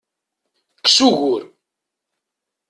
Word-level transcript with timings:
Kkes 0.79 0.97
ugur! 1.07 1.41